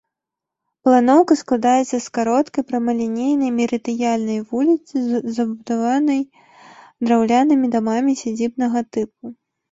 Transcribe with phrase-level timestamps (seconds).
[0.87, 4.95] Планоўка складаецца з кароткай прамалінейнай, мерыдыянальнай вуліцы,
[5.35, 6.21] забудаванай
[7.05, 9.25] драўлянымі дамамі сядзібнага тыпу.